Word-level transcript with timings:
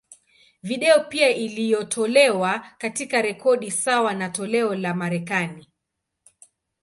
Video 0.63 1.03
pia 1.03 1.29
iliyotolewa, 1.29 2.67
katika 2.77 3.21
rekodi 3.21 3.71
sawa 3.71 4.13
na 4.13 4.29
toleo 4.29 4.75
la 4.75 4.93
Marekani. 4.93 5.67